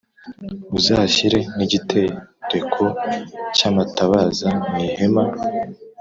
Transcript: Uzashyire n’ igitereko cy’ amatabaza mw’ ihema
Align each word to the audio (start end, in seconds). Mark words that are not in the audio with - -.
Uzashyire 0.77 1.39
n’ 1.55 1.57
igitereko 1.65 2.83
cy’ 3.55 3.63
amatabaza 3.69 4.49
mw’ 4.67 4.75
ihema 4.85 5.23